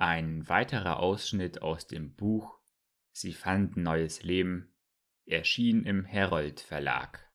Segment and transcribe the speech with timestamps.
[0.00, 2.60] Ein weiterer Ausschnitt aus dem Buch
[3.10, 4.72] Sie fanden neues Leben
[5.26, 7.28] erschien im Herold Verlag.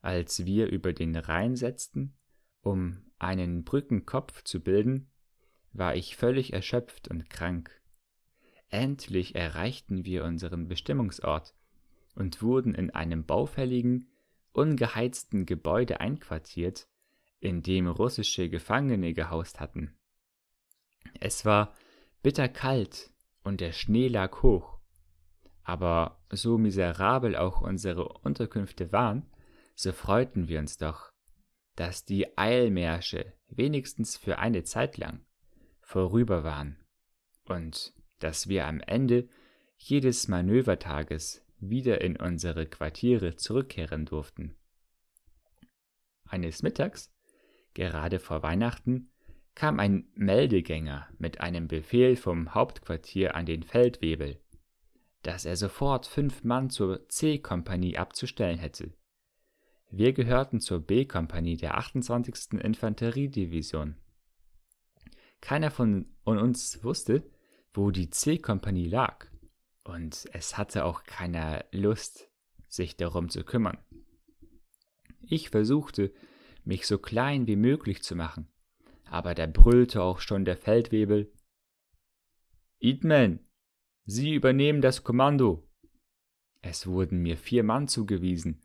[0.00, 2.14] Als wir über den Rhein setzten,
[2.62, 5.10] um einen Brückenkopf zu bilden,
[5.74, 7.78] war ich völlig erschöpft und krank.
[8.70, 11.54] Endlich erreichten wir unseren Bestimmungsort
[12.14, 14.08] und wurden in einem baufälligen,
[14.52, 16.88] ungeheizten Gebäude einquartiert,
[17.42, 19.96] in dem russische Gefangene gehaust hatten.
[21.20, 21.74] Es war
[22.22, 23.10] bitterkalt
[23.42, 24.78] und der Schnee lag hoch.
[25.64, 29.28] Aber so miserabel auch unsere Unterkünfte waren,
[29.74, 31.10] so freuten wir uns doch,
[31.74, 35.24] dass die Eilmärsche wenigstens für eine Zeit lang
[35.80, 36.78] vorüber waren
[37.44, 39.28] und dass wir am Ende
[39.76, 44.56] jedes Manövertages wieder in unsere Quartiere zurückkehren durften.
[46.24, 47.11] Eines Mittags,
[47.74, 49.10] gerade vor Weihnachten,
[49.54, 54.40] kam ein Meldegänger mit einem Befehl vom Hauptquartier an den Feldwebel,
[55.22, 58.92] dass er sofort fünf Mann zur C-Kompanie abzustellen hätte.
[59.90, 62.60] Wir gehörten zur B-Kompanie der 28.
[62.62, 63.96] Infanteriedivision.
[65.42, 67.30] Keiner von uns wusste,
[67.74, 69.26] wo die C-Kompanie lag,
[69.84, 72.30] und es hatte auch keiner Lust,
[72.68, 73.78] sich darum zu kümmern.
[75.22, 76.12] Ich versuchte,
[76.64, 78.48] mich so klein wie möglich zu machen,
[79.04, 81.32] aber da brüllte auch schon der Feldwebel.
[82.80, 83.40] Eatman,
[84.04, 85.68] Sie übernehmen das Kommando.
[86.60, 88.62] Es wurden mir vier Mann zugewiesen,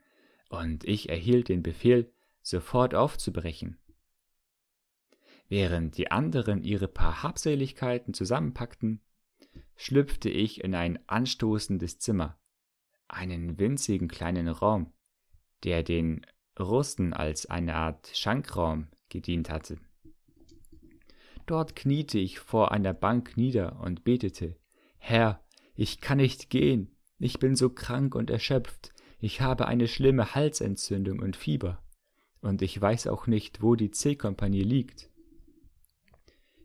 [0.49, 3.77] und ich erhielt den Befehl, sofort aufzubrechen.
[5.49, 9.01] Während die anderen ihre paar Habseligkeiten zusammenpackten,
[9.75, 12.39] schlüpfte ich in ein anstoßendes Zimmer,
[13.07, 14.93] einen winzigen kleinen Raum,
[15.63, 16.25] der den
[16.59, 19.77] Russen als eine Art Schankraum gedient hatte.
[21.45, 24.57] Dort kniete ich vor einer Bank nieder und betete,
[24.97, 25.41] Herr,
[25.75, 31.19] ich kann nicht gehen, ich bin so krank und erschöpft, ich habe eine schlimme Halsentzündung
[31.19, 31.81] und Fieber,
[32.41, 35.09] und ich weiß auch nicht, wo die C-Kompanie liegt.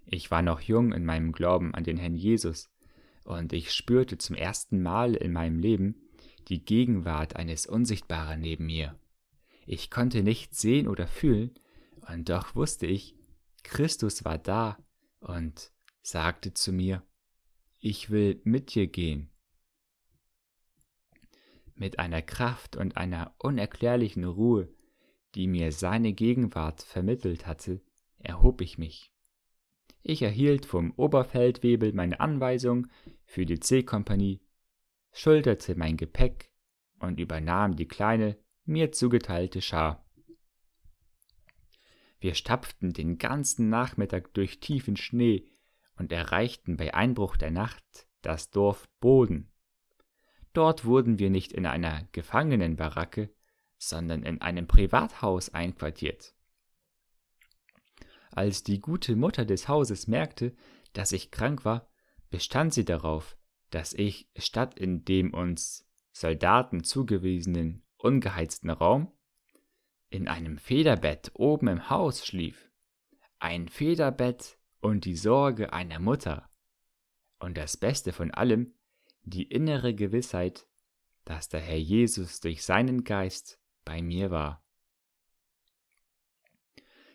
[0.05, 2.71] Ich war noch jung in meinem Glauben an den Herrn Jesus,
[3.25, 5.95] und ich spürte zum ersten Mal in meinem Leben
[6.49, 8.99] die Gegenwart eines Unsichtbaren neben mir.
[9.75, 11.51] Ich konnte nichts sehen oder fühlen,
[12.07, 13.17] und doch wusste ich,
[13.63, 14.77] Christus war da
[15.21, 15.73] und
[16.03, 17.03] sagte zu mir,
[17.79, 19.31] ich will mit dir gehen.
[21.75, 24.69] Mit einer Kraft und einer unerklärlichen Ruhe,
[25.35, 27.81] die mir seine Gegenwart vermittelt hatte,
[28.19, 29.11] erhob ich mich.
[30.03, 32.89] Ich erhielt vom Oberfeldwebel meine Anweisung
[33.25, 34.43] für die C-Kompanie,
[35.13, 36.51] schulterte mein Gepäck
[36.99, 40.05] und übernahm die kleine, mir zugeteilte Schar.
[42.21, 45.51] Wir stapften den ganzen Nachmittag durch tiefen Schnee
[45.97, 49.51] und erreichten bei Einbruch der Nacht das Dorf Boden.
[50.53, 53.35] Dort wurden wir nicht in einer Gefangenenbaracke,
[53.79, 56.35] sondern in einem Privathaus einquartiert.
[58.31, 60.55] Als die gute Mutter des Hauses merkte,
[60.93, 61.91] dass ich krank war,
[62.31, 63.37] bestand sie darauf,
[63.71, 69.13] dass ich statt in dem uns Soldaten zugewiesenen ungeheizten Raum
[70.11, 72.71] in einem Federbett oben im Haus schlief.
[73.39, 76.51] Ein Federbett und die Sorge einer Mutter.
[77.39, 78.75] Und das Beste von allem,
[79.25, 80.67] die innere Gewissheit,
[81.25, 84.63] dass der Herr Jesus durch seinen Geist bei mir war.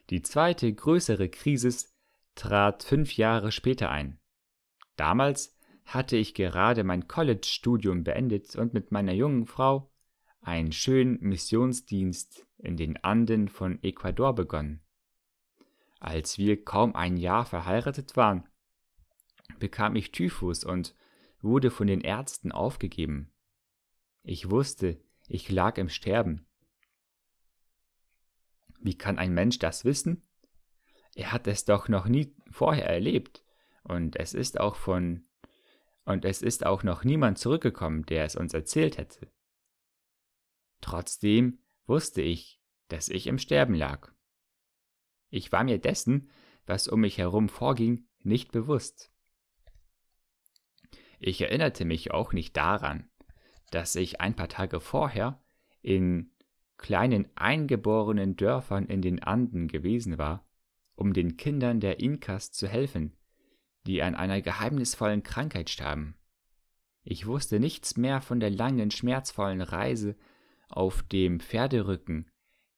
[0.09, 1.85] Die zweite größere Krise
[2.35, 4.19] trat fünf Jahre später ein.
[4.95, 5.55] Damals
[5.85, 9.91] hatte ich gerade mein College-Studium beendet und mit meiner jungen Frau
[10.47, 14.81] einen schönen Missionsdienst in den Anden von Ecuador begonnen.
[15.99, 18.47] Als wir kaum ein Jahr verheiratet waren,
[19.59, 20.95] bekam ich Typhus und
[21.41, 23.33] wurde von den Ärzten aufgegeben.
[24.23, 26.47] Ich wusste, ich lag im Sterben.
[28.79, 30.23] Wie kann ein Mensch das wissen?
[31.13, 33.43] Er hat es doch noch nie vorher erlebt,
[33.83, 35.25] und es ist auch von
[36.05, 39.29] und es ist auch noch niemand zurückgekommen, der es uns erzählt hätte.
[40.81, 44.11] Trotzdem wusste ich, dass ich im Sterben lag.
[45.29, 46.29] Ich war mir dessen,
[46.65, 49.11] was um mich herum vorging, nicht bewusst.
[51.19, 53.09] Ich erinnerte mich auch nicht daran,
[53.71, 55.41] dass ich ein paar Tage vorher
[55.81, 56.31] in
[56.77, 60.47] kleinen eingeborenen Dörfern in den Anden gewesen war,
[60.95, 63.17] um den Kindern der Inkas zu helfen,
[63.85, 66.15] die an einer geheimnisvollen Krankheit starben.
[67.03, 70.15] Ich wusste nichts mehr von der langen, schmerzvollen Reise
[70.67, 72.29] auf dem Pferderücken,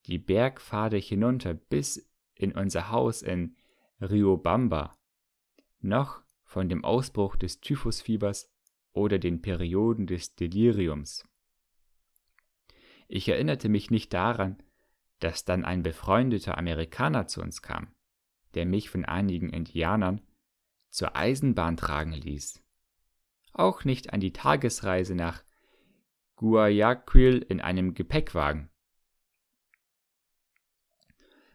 [0.05, 3.55] die Bergpfade hinunter bis in unser Haus in
[4.01, 4.97] Riobamba,
[5.81, 8.51] noch von dem Ausbruch des Typhusfiebers
[8.91, 11.27] oder den Perioden des Deliriums.
[13.07, 14.61] Ich erinnerte mich nicht daran,
[15.19, 17.93] dass dann ein befreundeter Amerikaner zu uns kam,
[18.53, 20.21] der mich von einigen Indianern
[20.89, 22.63] zur Eisenbahn tragen ließ.
[23.53, 25.43] Auch nicht an die Tagesreise nach
[26.39, 28.69] Guayaquil in einem Gepäckwagen.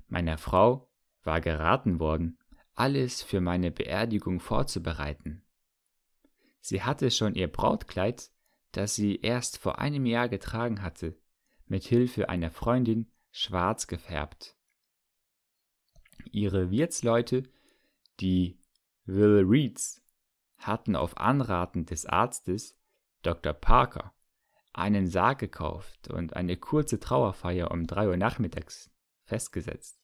[0.09, 0.91] Meiner Frau
[1.23, 2.39] war geraten worden,
[2.75, 5.43] alles für meine Beerdigung vorzubereiten.
[6.61, 8.31] Sie hatte schon ihr Brautkleid,
[8.73, 11.17] das sie erst vor einem Jahr getragen hatte,
[11.65, 14.55] mit Hilfe einer Freundin schwarz gefärbt.
[16.31, 17.45] Ihre Wirtsleute,
[18.21, 18.61] die
[19.07, 20.03] Will Reeds
[20.59, 22.79] hatten auf Anraten des Arztes
[23.23, 23.55] Dr.
[23.55, 24.15] Parker
[24.75, 28.91] einen Sarg gekauft und eine kurze Trauerfeier um drei Uhr nachmittags
[29.25, 29.99] festgesetzt.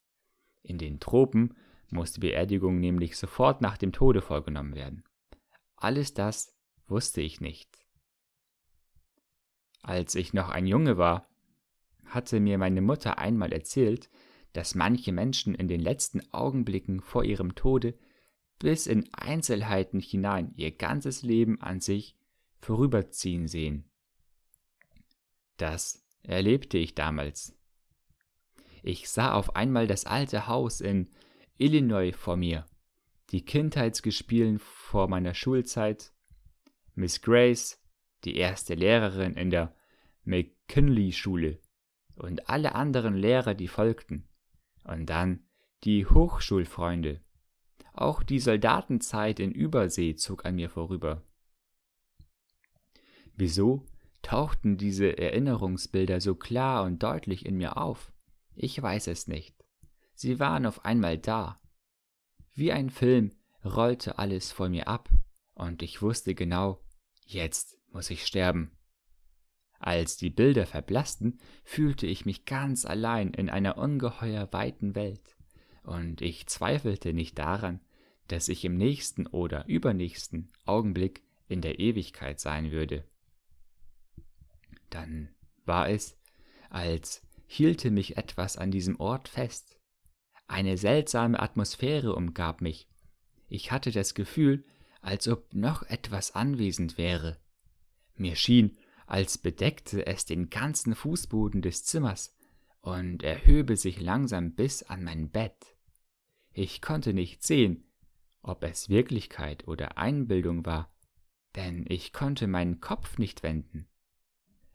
[0.63, 1.57] In den Tropen
[1.91, 5.05] muss die Beerdigung nämlich sofort nach dem Tode vorgenommen werden.
[5.77, 6.57] Alles das
[6.87, 7.79] wusste ich nicht.
[9.83, 11.29] Als ich noch ein Junge war,
[12.05, 14.11] hatte mir meine Mutter einmal erzählt,
[14.53, 17.99] dass manche Menschen in den letzten Augenblicken vor ihrem Tode
[18.59, 22.17] bis in Einzelheiten hinein ihr ganzes Leben an sich
[22.59, 23.90] vorüberziehen sehen.
[25.61, 27.55] Das erlebte ich damals.
[28.83, 31.11] Ich sah auf einmal das alte Haus in
[31.59, 32.65] Illinois vor mir,
[33.29, 36.15] die Kindheitsgespielen vor meiner Schulzeit,
[36.95, 37.79] Miss Grace,
[38.25, 39.77] die erste Lehrerin in der
[40.25, 41.61] McKinley-Schule
[42.15, 44.31] und alle anderen Lehrer, die folgten,
[44.85, 45.45] und dann
[45.85, 47.21] die Hochschulfreunde,
[47.93, 51.23] auch die Soldatenzeit in Übersee zog an mir vorüber.
[53.37, 53.85] Wieso
[54.23, 58.13] tauchten diese Erinnerungsbilder so klar und deutlich in mir auf?
[58.55, 59.57] Ich weiß es nicht.
[60.15, 61.61] Sie waren auf einmal da.
[62.55, 63.33] Wie ein Film
[63.65, 65.09] rollte alles vor mir ab,
[65.55, 66.83] und ich wusste genau,
[67.25, 68.77] jetzt muss ich sterben.
[69.79, 75.37] Als die Bilder verblassten, fühlte ich mich ganz allein in einer ungeheuer weiten Welt
[75.83, 77.81] und ich zweifelte nicht daran,
[78.29, 83.05] dass ich im nächsten oder übernächsten Augenblick in der Ewigkeit sein würde.
[84.91, 86.19] Dann war es,
[86.69, 89.79] als hielte mich etwas an diesem Ort fest.
[90.47, 92.89] Eine seltsame Atmosphäre umgab mich.
[93.49, 94.65] Ich hatte das Gefühl,
[95.01, 97.41] als ob noch etwas anwesend wäre.
[98.15, 102.37] Mir schien, als bedeckte es den ganzen Fußboden des Zimmers
[102.81, 105.77] und erhöbe sich langsam bis an mein Bett.
[106.53, 107.91] Ich konnte nicht sehen,
[108.43, 110.95] ob es Wirklichkeit oder Einbildung war,
[111.57, 113.90] denn ich konnte meinen Kopf nicht wenden.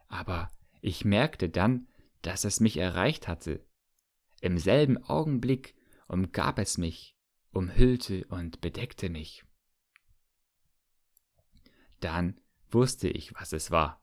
[0.08, 1.88] Aber ich merkte dann,
[2.22, 3.66] dass es mich erreicht hatte.
[4.42, 5.76] Im selben Augenblick
[6.08, 7.16] umgab es mich,
[7.52, 9.44] umhüllte und bedeckte mich.
[12.00, 14.02] Dann wusste ich, was es war.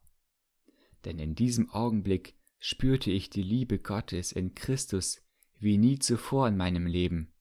[1.05, 5.21] Denn in diesem Augenblick spürte ich die Liebe Gottes in Christus
[5.59, 7.33] wie nie zuvor in meinem Leben.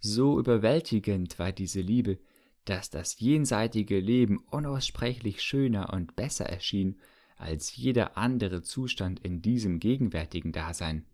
[0.00, 2.18] So überwältigend war diese Liebe,
[2.64, 7.00] dass das jenseitige Leben unaussprechlich schöner und besser erschien
[7.36, 11.04] als jeder andere Zustand in diesem gegenwärtigen Dasein.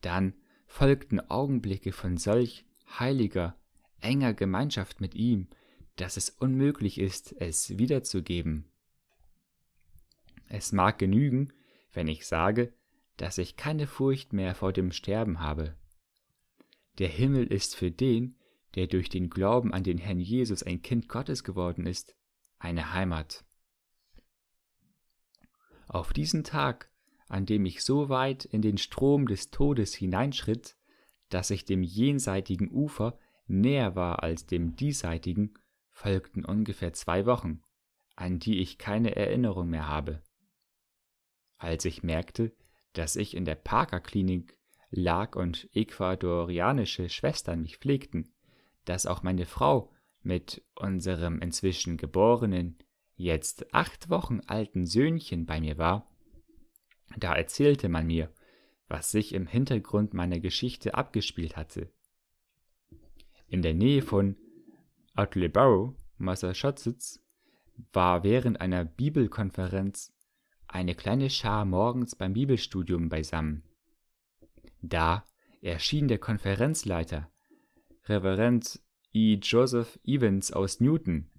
[0.00, 0.34] Dann
[0.66, 2.64] folgten Augenblicke von solch
[2.98, 3.56] heiliger,
[4.00, 5.48] enger Gemeinschaft mit ihm,
[5.96, 8.66] dass es unmöglich ist, es wiederzugeben.
[10.48, 11.52] Es mag genügen,
[11.92, 12.72] wenn ich sage,
[13.16, 15.76] dass ich keine Furcht mehr vor dem Sterben habe.
[16.98, 18.36] Der Himmel ist für den,
[18.74, 22.16] der durch den Glauben an den Herrn Jesus ein Kind Gottes geworden ist,
[22.58, 23.44] eine Heimat.
[25.88, 26.90] Auf diesen Tag,
[27.28, 30.76] an dem ich so weit in den Strom des Todes hineinschritt,
[31.28, 35.54] dass ich dem jenseitigen Ufer näher war als dem diesseitigen,
[35.90, 37.62] folgten ungefähr zwei Wochen,
[38.16, 40.22] an die ich keine Erinnerung mehr habe.
[41.56, 42.54] Als ich merkte,
[42.92, 44.58] dass ich in der Parker-Klinik
[44.90, 48.32] lag und ecuadorianische Schwestern mich pflegten,
[48.84, 52.78] dass auch meine Frau mit unserem inzwischen geborenen,
[53.16, 56.10] jetzt acht Wochen alten Söhnchen bei mir war,
[57.16, 58.32] da erzählte man mir,
[58.88, 61.90] was sich im Hintergrund meiner Geschichte abgespielt hatte.
[63.46, 64.36] In der Nähe von
[65.14, 67.24] Attleboro, Massachusetts,
[67.92, 70.12] war während einer Bibelkonferenz
[70.66, 73.62] eine kleine Schar morgens beim Bibelstudium beisammen.
[74.82, 75.24] Da
[75.60, 77.30] erschien der Konferenzleiter,
[78.06, 78.80] Reverend
[79.12, 79.38] E.
[79.40, 81.30] Joseph Evans aus Newton,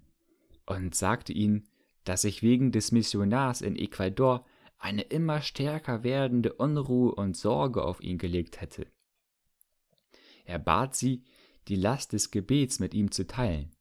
[0.66, 1.68] und sagte ihnen,
[2.04, 4.44] dass sich wegen des Missionars in Ecuador
[4.78, 8.86] eine immer stärker werdende Unruhe und Sorge auf ihn gelegt hätte.
[10.44, 11.24] Er bat sie,
[11.68, 13.74] die Last des Gebets mit ihm zu teilen.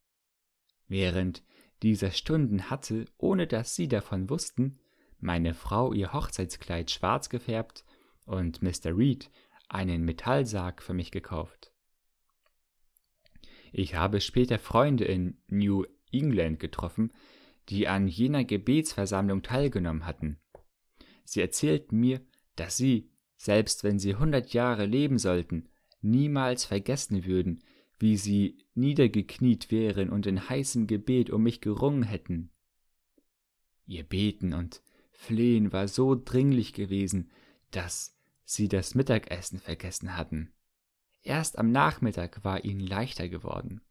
[0.87, 1.43] Während
[1.83, 4.79] dieser Stunden hatte, ohne dass sie davon wussten,
[5.19, 7.83] meine Frau ihr Hochzeitskleid schwarz gefärbt
[8.25, 8.97] und Mr.
[8.97, 9.29] Reed
[9.67, 11.71] einen Metallsarg für mich gekauft.
[13.71, 15.85] Ich habe später Freunde in New
[16.17, 17.11] England getroffen,
[17.69, 20.37] die an jener Gebetsversammlung teilgenommen hatten.
[21.23, 22.21] Sie erzählten mir,
[22.55, 25.69] dass sie, selbst wenn sie hundert Jahre leben sollten,
[26.01, 27.63] niemals vergessen würden,
[27.97, 32.51] wie sie niedergekniet wären und in heißem Gebet um mich gerungen hätten.
[33.87, 34.81] Ihr Beten und
[35.11, 37.31] Flehen war so dringlich gewesen,
[37.71, 40.51] dass sie das Mittagessen vergessen hatten.
[41.23, 43.81] Erst am Nachmittag war ihnen leichter geworden,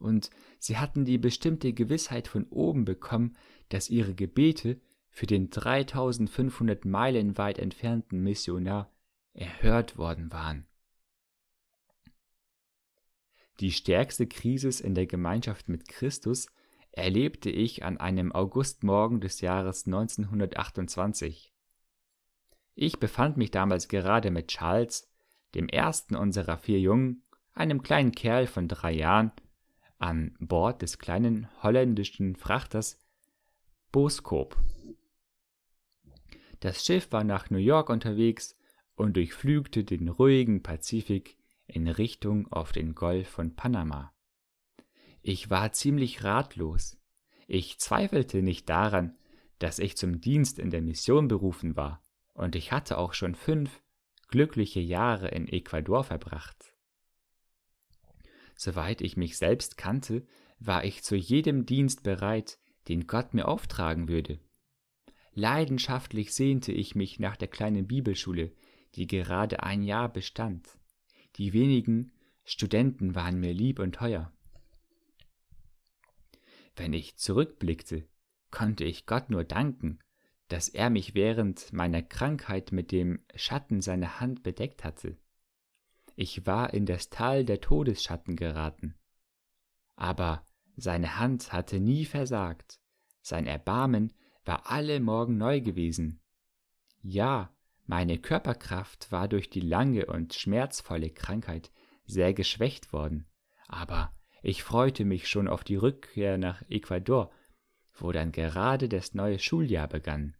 [0.00, 3.36] und sie hatten die bestimmte Gewissheit von oben bekommen,
[3.68, 4.80] dass ihre Gebete
[5.10, 8.92] für den 3500 Meilen weit entfernten Missionar
[9.32, 10.66] erhört worden waren.
[13.60, 16.46] Die stärkste Krise in der Gemeinschaft mit Christus
[16.92, 21.52] erlebte ich an einem Augustmorgen des Jahres 1928.
[22.74, 25.10] Ich befand mich damals gerade mit Charles,
[25.54, 29.32] dem ersten unserer vier Jungen, einem kleinen Kerl von drei Jahren,
[30.00, 32.98] an Bord des kleinen holländischen Frachters
[33.92, 34.56] Boskop.
[36.60, 38.56] Das Schiff war nach New York unterwegs
[38.96, 44.12] und durchflügte den ruhigen Pazifik in Richtung auf den Golf von Panama.
[45.22, 46.98] Ich war ziemlich ratlos.
[47.46, 49.16] Ich zweifelte nicht daran,
[49.58, 52.02] dass ich zum Dienst in der Mission berufen war,
[52.32, 53.82] und ich hatte auch schon fünf
[54.28, 56.69] glückliche Jahre in Ecuador verbracht.
[58.62, 60.26] Soweit ich mich selbst kannte,
[60.58, 64.38] war ich zu jedem Dienst bereit, den Gott mir auftragen würde.
[65.32, 68.52] Leidenschaftlich sehnte ich mich nach der kleinen Bibelschule,
[68.96, 70.68] die gerade ein Jahr bestand.
[71.36, 72.12] Die wenigen
[72.44, 74.30] Studenten waren mir lieb und teuer.
[76.76, 78.06] Wenn ich zurückblickte,
[78.50, 80.00] konnte ich Gott nur danken,
[80.48, 85.16] dass er mich während meiner Krankheit mit dem Schatten seiner Hand bedeckt hatte.
[86.16, 88.94] Ich war in das Tal der Todesschatten geraten.
[89.96, 90.44] Aber
[90.76, 92.80] seine Hand hatte nie versagt,
[93.22, 94.12] sein Erbarmen
[94.44, 96.20] war alle Morgen neu gewesen.
[97.02, 97.54] Ja,
[97.86, 101.70] meine Körperkraft war durch die lange und schmerzvolle Krankheit
[102.06, 103.26] sehr geschwächt worden,
[103.66, 104.12] aber
[104.42, 107.30] ich freute mich schon auf die Rückkehr nach Ecuador,
[107.92, 110.36] wo dann gerade das neue Schuljahr begann.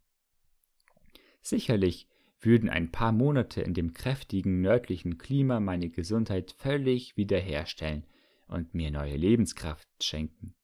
[1.43, 2.09] Sicherlich
[2.41, 8.05] würden ein paar Monate in dem kräftigen nördlichen Klima meine Gesundheit völlig wiederherstellen
[8.47, 10.55] und mir neue Lebenskraft schenken.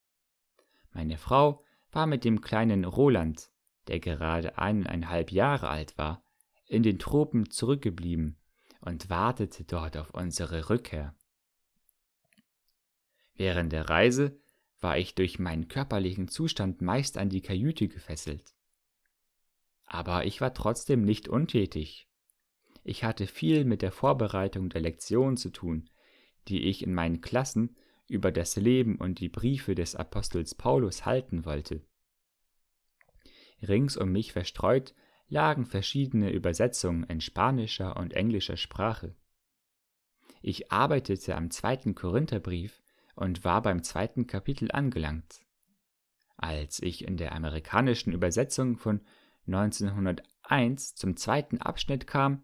[0.92, 3.50] Meine Frau war mit dem kleinen Roland,
[3.88, 6.24] der gerade eineinhalb Jahre alt war,
[6.66, 8.36] in den Tropen zurückgeblieben
[8.80, 11.14] und wartete dort auf unsere Rückkehr.
[13.34, 14.40] Während der Reise
[14.80, 18.55] war ich durch meinen körperlichen Zustand meist an die Kajüte gefesselt.
[19.86, 22.08] Aber ich war trotzdem nicht untätig.
[22.84, 25.88] Ich hatte viel mit der Vorbereitung der Lektion zu tun,
[26.48, 27.76] die ich in meinen Klassen
[28.08, 31.82] über das Leben und die Briefe des Apostels Paulus halten wollte.
[33.62, 34.94] Rings um mich verstreut
[35.28, 39.16] lagen verschiedene Übersetzungen in spanischer und englischer Sprache.
[40.42, 42.82] Ich arbeitete am zweiten Korintherbrief
[43.16, 45.40] und war beim zweiten Kapitel angelangt.
[46.36, 49.00] Als ich in der amerikanischen Übersetzung von
[49.46, 52.42] 1901 zum zweiten Abschnitt kam,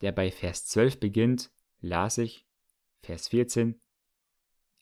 [0.00, 1.50] der bei Vers 12 beginnt,
[1.80, 2.46] las ich,
[3.02, 3.80] Vers 14,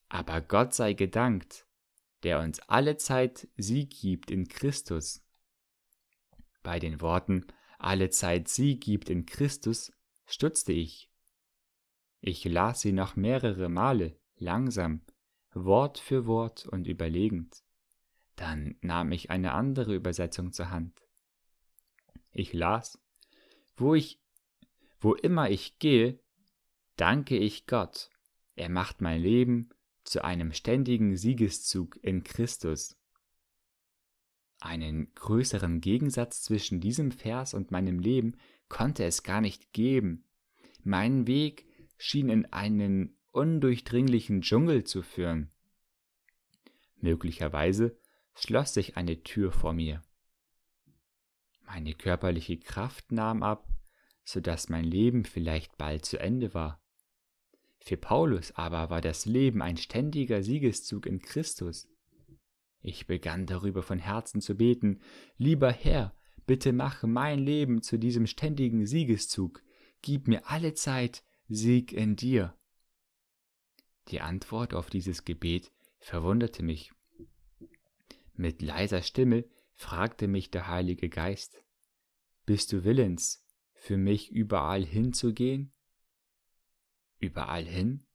[0.09, 1.67] Aber Gott sei gedankt,
[2.23, 5.23] der uns alle Zeit Sieg gibt in Christus.
[6.63, 7.47] Bei den Worten
[7.79, 9.93] alle Zeit Sieg gibt in Christus
[10.27, 11.11] stutzte ich.
[12.21, 15.03] Ich las sie noch mehrere Male, langsam,
[15.53, 17.63] Wort für Wort und überlegend.
[18.37, 21.04] Dann nahm ich eine andere Übersetzung zur Hand.
[22.35, 22.99] Ich las,
[23.77, 24.21] wo ich,
[25.01, 26.19] wo immer ich gehe,
[26.97, 28.11] danke ich Gott.
[28.57, 29.71] Er macht mein Leben
[30.03, 32.97] zu einem ständigen Siegeszug in Christus.
[34.61, 38.37] Einen größeren Gegensatz zwischen diesem Vers und meinem Leben
[38.69, 40.25] konnte es gar nicht geben.
[40.83, 45.51] Mein Weg schien in einen undurchdringlichen Dschungel zu führen.
[46.97, 47.97] Möglicherweise
[48.35, 50.03] schloss sich eine Tür vor mir.
[51.67, 53.69] Meine körperliche Kraft nahm ab,
[54.25, 56.81] so dass mein Leben vielleicht bald zu Ende war.
[57.79, 61.89] Für Paulus aber war das Leben ein ständiger Siegeszug in Christus.
[62.81, 65.01] Ich begann darüber von Herzen zu beten,
[65.37, 66.15] lieber Herr,
[66.47, 69.63] bitte mache mein Leben zu diesem ständigen Siegeszug,
[70.03, 72.57] gib mir alle Zeit Sieg in dir.
[74.09, 76.93] Die Antwort auf dieses Gebet verwunderte mich.
[78.35, 81.63] Mit leiser Stimme fragte mich der Heilige Geist,
[82.47, 85.73] Bist du willens, für mich überall hinzugehen?
[87.19, 88.07] Überall hin?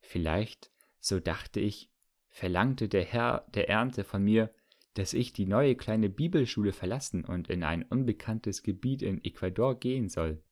[0.00, 1.90] Vielleicht, so dachte ich,
[2.28, 4.54] verlangte der Herr der Ernte von mir,
[4.94, 10.08] dass ich die neue kleine Bibelschule verlassen und in ein unbekanntes Gebiet in Ecuador gehen
[10.08, 10.42] soll.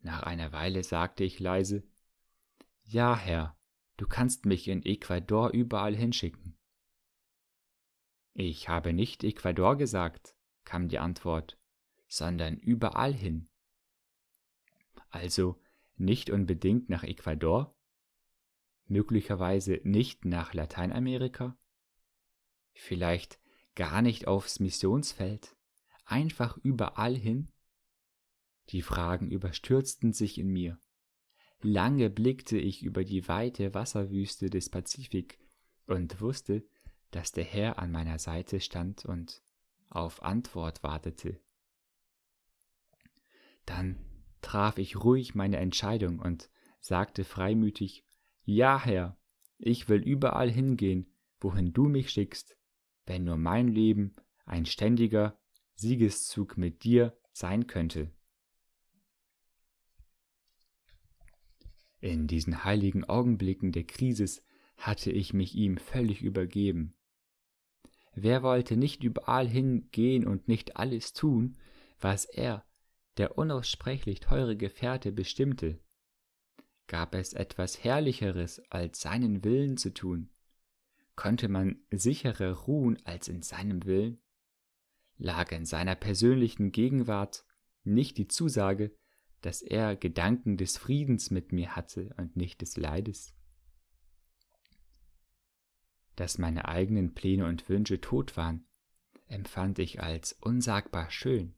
[0.00, 1.84] Nach einer Weile sagte ich leise
[2.84, 3.56] Ja, Herr,
[3.96, 6.55] du kannst mich in Ecuador überall hinschicken.
[8.38, 11.58] Ich habe nicht Ecuador gesagt, kam die Antwort,
[12.06, 13.48] sondern überall hin.
[15.08, 15.58] Also
[15.96, 17.74] nicht unbedingt nach Ecuador?
[18.88, 21.56] Möglicherweise nicht nach Lateinamerika?
[22.74, 23.40] Vielleicht
[23.74, 25.56] gar nicht aufs Missionsfeld?
[26.04, 27.50] Einfach überall hin?
[28.68, 30.78] Die Fragen überstürzten sich in mir.
[31.62, 35.38] Lange blickte ich über die weite Wasserwüste des Pazifik
[35.86, 36.68] und wusste,
[37.10, 39.42] dass der Herr an meiner Seite stand und
[39.88, 41.40] auf Antwort wartete.
[43.64, 43.98] Dann
[44.42, 48.04] traf ich ruhig meine Entscheidung und sagte freimütig
[48.44, 49.16] Ja, Herr,
[49.58, 52.56] ich will überall hingehen, wohin du mich schickst,
[53.06, 54.14] wenn nur mein Leben
[54.44, 55.38] ein ständiger
[55.74, 58.10] Siegeszug mit dir sein könnte.
[62.00, 64.44] In diesen heiligen Augenblicken der Krisis
[64.76, 66.95] hatte ich mich ihm völlig übergeben.
[68.18, 71.58] Wer wollte nicht überall hingehen und nicht alles tun,
[72.00, 72.64] was er,
[73.18, 75.78] der unaussprechlich teure Gefährte, bestimmte?
[76.86, 80.30] Gab es etwas Herrlicheres, als seinen Willen zu tun?
[81.14, 84.18] Konnte man sicherer ruhen als in seinem Willen?
[85.18, 87.44] Lag in seiner persönlichen Gegenwart
[87.84, 88.96] nicht die Zusage,
[89.42, 93.35] dass er Gedanken des Friedens mit mir hatte und nicht des Leides?
[96.16, 98.66] Dass meine eigenen Pläne und Wünsche tot waren,
[99.28, 101.54] empfand ich als unsagbar schön.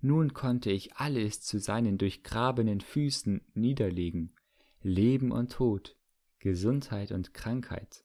[0.00, 4.34] Nun konnte ich alles zu seinen durchgrabenen Füßen niederlegen,
[4.82, 5.96] Leben und Tod,
[6.38, 8.04] Gesundheit und Krankheit.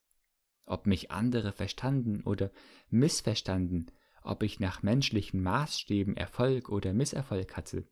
[0.66, 2.52] Ob mich andere verstanden oder
[2.90, 7.88] missverstanden, ob ich nach menschlichen Maßstäben Erfolg oder Misserfolg hatte.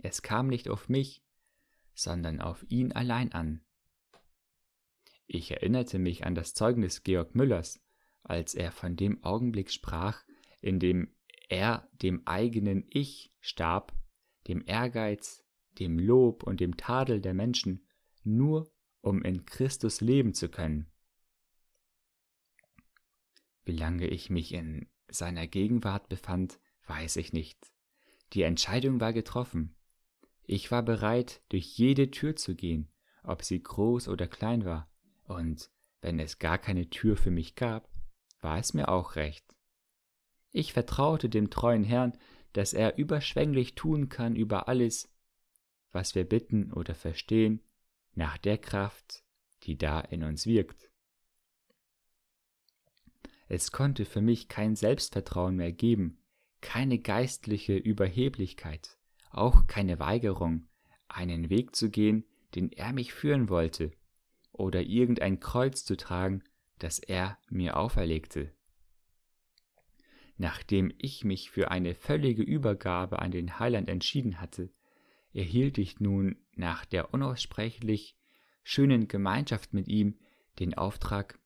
[0.00, 1.22] Es kam nicht auf mich,
[1.94, 3.60] sondern auf ihn allein an.
[5.30, 7.80] Ich erinnerte mich an das Zeugnis Georg Müllers,
[8.22, 10.24] als er von dem Augenblick sprach,
[10.62, 11.14] in dem
[11.50, 13.92] er dem eigenen Ich starb,
[14.48, 15.44] dem Ehrgeiz,
[15.78, 17.86] dem Lob und dem Tadel der Menschen,
[18.24, 20.90] nur um in Christus leben zu können.
[23.64, 27.70] Wie lange ich mich in seiner Gegenwart befand, weiß ich nicht.
[28.32, 29.76] Die Entscheidung war getroffen.
[30.44, 32.90] Ich war bereit, durch jede Tür zu gehen,
[33.22, 34.90] ob sie groß oder klein war,
[35.28, 37.88] und wenn es gar keine Tür für mich gab,
[38.40, 39.44] war es mir auch recht.
[40.52, 42.16] Ich vertraute dem treuen Herrn,
[42.52, 45.12] dass er überschwänglich tun kann über alles,
[45.92, 47.60] was wir bitten oder verstehen,
[48.14, 49.24] nach der Kraft,
[49.64, 50.90] die da in uns wirkt.
[53.48, 56.18] Es konnte für mich kein Selbstvertrauen mehr geben,
[56.60, 58.98] keine geistliche Überheblichkeit,
[59.30, 60.68] auch keine Weigerung,
[61.08, 63.92] einen Weg zu gehen, den er mich führen wollte,
[64.58, 66.42] oder irgendein Kreuz zu tragen,
[66.78, 68.52] das er mir auferlegte.
[70.36, 74.70] Nachdem ich mich für eine völlige Übergabe an den Heiland entschieden hatte,
[75.32, 78.16] erhielt ich nun nach der unaussprechlich
[78.62, 80.18] schönen Gemeinschaft mit ihm
[80.60, 81.38] den Auftrag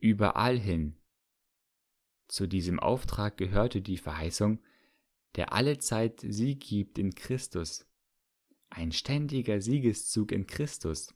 [0.00, 0.96] überall hin.
[2.28, 4.60] Zu diesem Auftrag gehörte die Verheißung,
[5.36, 7.86] der allezeit Sieg gibt in Christus,
[8.70, 11.14] ein ständiger Siegeszug in Christus.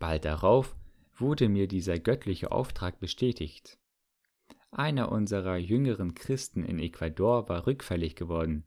[0.00, 0.74] Bald darauf
[1.14, 3.78] wurde mir dieser göttliche Auftrag bestätigt.
[4.70, 8.64] Einer unserer jüngeren Christen in Ecuador war rückfällig geworden,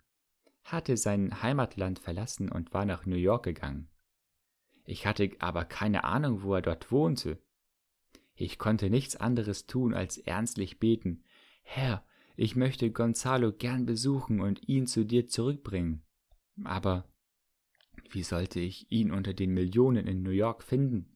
[0.63, 3.89] hatte sein Heimatland verlassen und war nach New York gegangen.
[4.86, 7.41] Ich hatte aber keine Ahnung, wo er dort wohnte.
[8.36, 11.24] Ich konnte nichts anderes tun, als ernstlich beten,
[11.63, 16.04] Herr, ich möchte Gonzalo gern besuchen und ihn zu dir zurückbringen.
[16.63, 17.08] Aber
[18.12, 21.12] wie sollte ich ihn unter den Millionen in New York finden?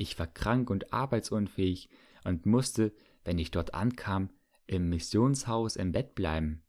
[0.00, 1.90] Ich war krank und arbeitsunfähig
[2.24, 4.30] und musste, wenn ich dort ankam,
[4.66, 6.64] im Missionshaus im Bett bleiben.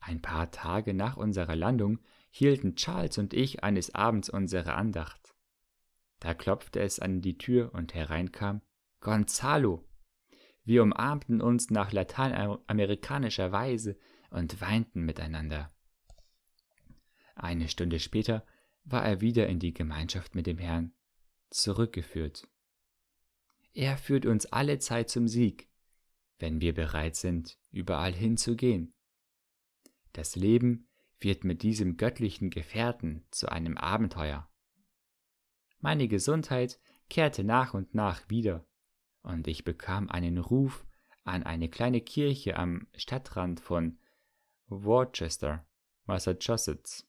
[0.00, 1.98] Ein paar Tage nach unserer Landung
[2.30, 5.34] hielten Charles und ich eines Abends unsere Andacht.
[6.18, 8.62] Da klopfte es an die Tür und hereinkam
[9.00, 9.86] Gonzalo.
[10.64, 13.98] Wir umarmten uns nach lateinamerikanischer Weise
[14.30, 15.74] und weinten miteinander.
[17.34, 18.46] Eine Stunde später
[18.84, 20.94] war er wieder in die Gemeinschaft mit dem Herrn
[21.50, 22.46] zurückgeführt.
[23.72, 25.68] Er führt uns alle Zeit zum Sieg,
[26.38, 28.94] wenn wir bereit sind, überall hinzugehen.
[30.12, 30.88] Das Leben
[31.20, 34.50] wird mit diesem göttlichen Gefährten zu einem Abenteuer.
[35.80, 38.66] Meine Gesundheit kehrte nach und nach wieder
[39.22, 40.86] und ich bekam einen Ruf
[41.24, 43.98] an eine kleine Kirche am Stadtrand von
[44.66, 45.66] Worcester,
[46.06, 47.06] Massachusetts.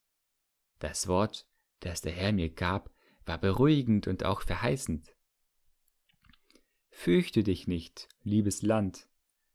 [0.79, 1.47] Das Wort,
[1.79, 2.91] das der Herr mir gab,
[3.29, 5.15] war beruhigend und auch verheißend.
[6.89, 9.07] Fürchte dich nicht, liebes Land,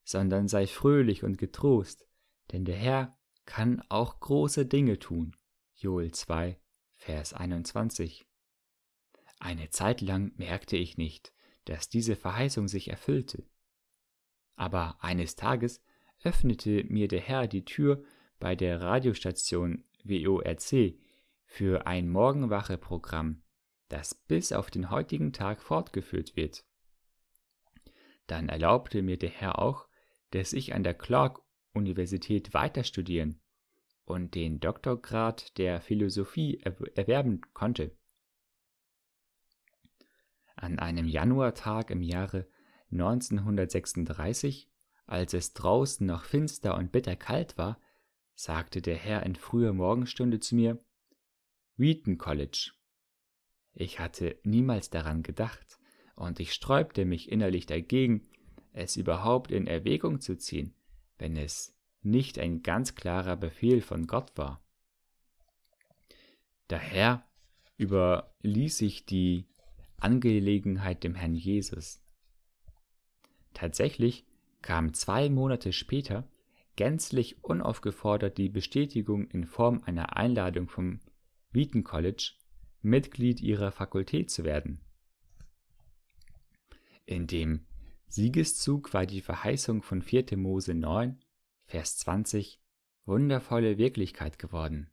[0.05, 2.07] sondern sei fröhlich und getrost,
[2.53, 5.35] denn der Herr kann auch große Dinge tun.
[5.75, 6.57] Joel 2,
[6.95, 8.25] Vers 21.
[9.41, 11.33] Eine Zeit lang merkte ich nicht,
[11.65, 13.45] dass diese Verheißung sich erfüllte.
[14.55, 15.83] Aber eines Tages
[16.23, 18.05] öffnete mir der Herr die Tür
[18.39, 20.95] bei der Radiostation WORC
[21.45, 23.43] für ein Morgenwache-Programm,
[23.95, 26.65] das bis auf den heutigen Tag fortgeführt wird.
[28.27, 29.87] Dann erlaubte mir der Herr auch,
[30.31, 33.41] dass ich an der Clark-Universität weiter studieren
[34.05, 36.59] und den Doktorgrad der Philosophie
[36.97, 37.97] erwerben konnte.
[40.57, 42.49] An einem Januartag im Jahre
[42.91, 44.69] 1936,
[45.07, 47.79] als es draußen noch finster und bitterkalt war,
[48.35, 50.85] sagte der Herr in früher Morgenstunde zu mir
[51.77, 52.73] Wheaton College.
[53.75, 55.79] Ich hatte niemals daran gedacht,
[56.17, 58.23] und ich sträubte mich innerlich dagegen,
[58.73, 60.75] es überhaupt in Erwägung zu ziehen,
[61.19, 64.63] wenn es nicht ein ganz klarer Befehl von Gott war.
[66.69, 67.27] Daher
[67.77, 69.47] überließ ich die
[69.99, 72.03] Angelegenheit dem Herrn Jesus.
[73.55, 74.27] Tatsächlich
[74.63, 76.29] kam zwei Monate später
[76.77, 81.01] gänzlich unaufgefordert die Bestätigung in Form einer Einladung vom
[81.53, 82.33] Wheaton College,
[82.85, 84.81] Mitglied ihrer Fakultät zu werden.
[87.07, 87.67] In dem
[88.07, 90.37] Siegeszug war die Verheißung von 4.
[90.37, 91.21] Mose 9,
[91.65, 92.61] Vers 20
[93.07, 94.91] wundervolle Wirklichkeit geworden.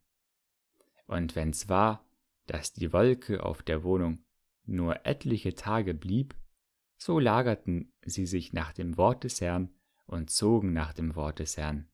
[1.05, 2.05] Und wenn's war,
[2.47, 4.23] dass die Wolke auf der Wohnung
[4.65, 6.35] nur etliche Tage blieb,
[6.97, 9.73] so lagerten sie sich nach dem Wort des Herrn
[10.05, 11.89] und zogen nach dem Wort des Herrn.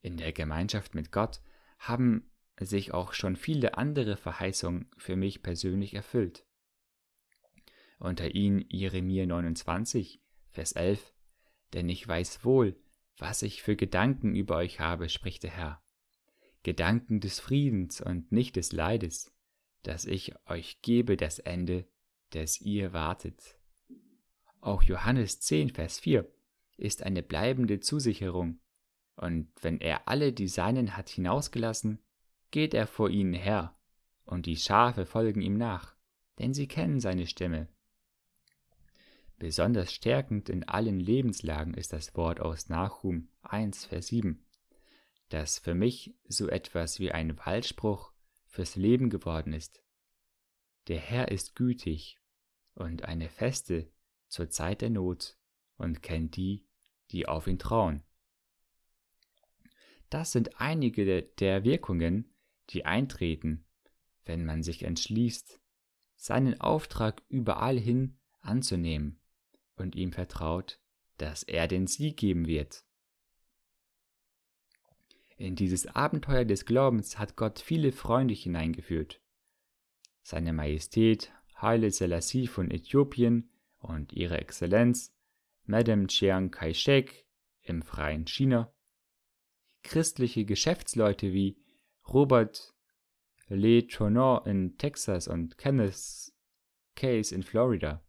[0.00, 1.40] In der Gemeinschaft mit Gott
[1.78, 2.29] haben
[2.66, 6.44] sich auch schon viele andere Verheißungen für mich persönlich erfüllt.
[7.98, 11.14] Unter ihnen Jeremia 29, Vers 11,
[11.72, 12.76] Denn ich weiß wohl,
[13.18, 15.82] was ich für Gedanken über euch habe, spricht der Herr.
[16.62, 19.32] Gedanken des Friedens und nicht des Leides,
[19.82, 21.86] dass ich euch gebe das Ende,
[22.30, 23.58] das ihr wartet.
[24.60, 26.30] Auch Johannes 10, Vers 4
[26.76, 28.60] ist eine bleibende Zusicherung,
[29.16, 31.98] und wenn er alle die Seinen hat hinausgelassen,
[32.50, 33.76] geht er vor ihnen her
[34.24, 35.94] und die Schafe folgen ihm nach,
[36.38, 37.68] denn sie kennen seine Stimme.
[39.38, 44.44] Besonders stärkend in allen Lebenslagen ist das Wort aus Nachum 1, Vers 7,
[45.30, 48.12] das für mich so etwas wie ein Wahlspruch
[48.46, 49.82] fürs Leben geworden ist.
[50.88, 52.18] Der Herr ist gütig
[52.74, 53.90] und eine Feste
[54.28, 55.38] zur Zeit der Not
[55.76, 56.66] und kennt die,
[57.10, 58.02] die auf ihn trauen.
[60.10, 62.29] Das sind einige der Wirkungen,
[62.70, 63.64] die eintreten,
[64.24, 65.60] wenn man sich entschließt,
[66.16, 69.20] seinen Auftrag überall hin anzunehmen
[69.76, 70.78] und ihm vertraut,
[71.18, 72.84] dass er den Sieg geben wird.
[75.36, 79.20] In dieses Abenteuer des Glaubens hat Gott viele Freunde hineingeführt.
[80.22, 85.14] Seine Majestät Haile Selassie von Äthiopien und ihre Exzellenz
[85.64, 87.26] Madame Chiang Kai-shek
[87.62, 88.72] im freien China,
[89.82, 91.56] christliche Geschäftsleute wie
[92.12, 92.74] Robert
[93.48, 96.32] Lee Tourneau in Texas und Kenneth
[96.96, 98.02] Case in Florida,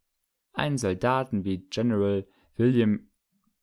[0.54, 3.12] einen Soldaten wie General William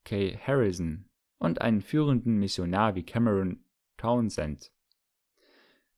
[0.05, 0.37] K.
[0.37, 3.65] Harrison und einen führenden Missionar wie Cameron
[3.97, 4.71] Townsend.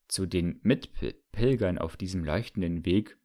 [0.07, 3.17] Zu den Mitpilgern auf diesem leuchtenden Weg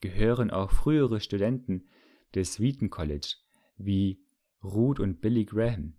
[0.00, 1.88] gehören auch frühere Studenten
[2.34, 3.36] des Wheaton College
[3.76, 4.20] wie
[4.62, 5.96] Ruth und Billy Graham,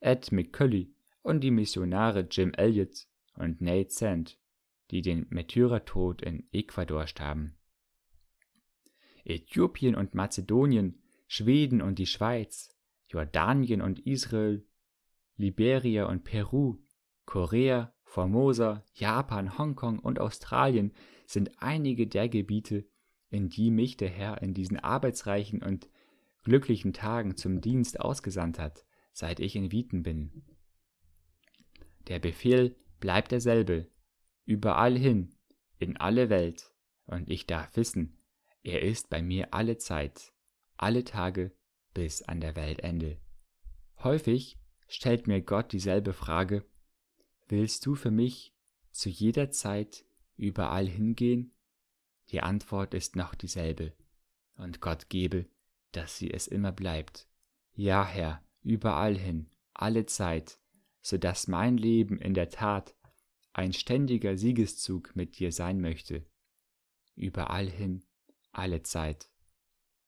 [0.00, 3.06] Ed McCully und die Missionare Jim Elliot
[3.38, 4.38] und Nate Sand,
[4.90, 7.56] die den Märtyrertod in Ecuador starben.
[9.24, 12.74] Äthiopien und Mazedonien, Schweden und die Schweiz,
[13.08, 14.66] Jordanien und Israel,
[15.36, 16.78] Liberia und Peru,
[17.26, 20.92] Korea, Formosa, Japan, Hongkong und Australien
[21.26, 22.86] sind einige der Gebiete,
[23.30, 25.90] in die mich der Herr in diesen arbeitsreichen und
[26.42, 30.42] glücklichen Tagen zum Dienst ausgesandt hat, seit ich in Wieten bin.
[32.08, 33.90] Der Befehl bleibt derselbe,
[34.44, 35.34] überall hin,
[35.78, 36.72] in alle Welt,
[37.06, 38.18] und ich darf wissen,
[38.62, 40.32] er ist bei mir alle Zeit,
[40.76, 41.52] alle Tage
[41.94, 43.18] bis an der Weltende.
[44.02, 44.58] Häufig
[44.88, 46.64] stellt mir Gott dieselbe Frage,
[47.48, 48.54] willst du für mich
[48.90, 50.04] zu jeder Zeit
[50.36, 51.54] überall hingehen?
[52.30, 53.94] Die Antwort ist noch dieselbe,
[54.56, 55.46] und Gott gebe,
[55.92, 57.26] dass sie es immer bleibt.
[57.74, 60.58] Ja, Herr, überall hin, alle Zeit,
[61.08, 62.94] so dass mein Leben in der Tat
[63.54, 66.26] ein ständiger Siegeszug mit dir sein möchte.
[67.14, 68.04] Überall hin,
[68.52, 69.30] alle Zeit.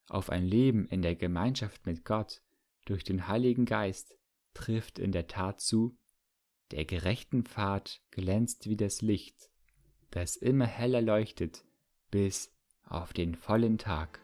[0.09, 2.43] Auf ein Leben in der Gemeinschaft mit Gott
[2.85, 4.15] durch den Heiligen Geist
[4.53, 5.97] trifft in der Tat zu,
[6.69, 9.49] der gerechten Pfad glänzt wie das Licht,
[10.11, 11.65] das immer heller leuchtet
[12.11, 14.20] bis auf den vollen Tag.